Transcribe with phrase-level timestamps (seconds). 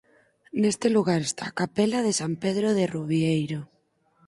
[0.61, 3.59] Neste lugar está a capela de San Pedro de Rubieiro.